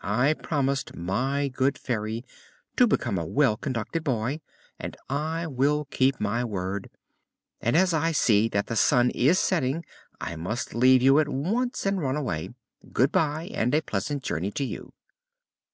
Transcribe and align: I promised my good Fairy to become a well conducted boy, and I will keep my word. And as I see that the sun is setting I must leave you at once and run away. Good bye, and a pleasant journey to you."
I 0.00 0.32
promised 0.32 0.94
my 0.96 1.48
good 1.48 1.76
Fairy 1.76 2.24
to 2.78 2.86
become 2.86 3.18
a 3.18 3.26
well 3.26 3.58
conducted 3.58 4.04
boy, 4.04 4.40
and 4.78 4.96
I 5.10 5.46
will 5.48 5.84
keep 5.90 6.18
my 6.18 6.42
word. 6.44 6.88
And 7.60 7.76
as 7.76 7.92
I 7.92 8.12
see 8.12 8.48
that 8.48 8.68
the 8.68 8.74
sun 8.76 9.10
is 9.10 9.38
setting 9.38 9.84
I 10.18 10.34
must 10.34 10.74
leave 10.74 11.02
you 11.02 11.18
at 11.18 11.28
once 11.28 11.84
and 11.84 12.00
run 12.00 12.16
away. 12.16 12.54
Good 12.90 13.12
bye, 13.12 13.50
and 13.52 13.74
a 13.74 13.82
pleasant 13.82 14.22
journey 14.22 14.50
to 14.52 14.64
you." 14.64 14.94